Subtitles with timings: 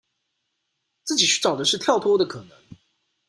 [1.03, 2.57] 自己尋找的是跳脫的可能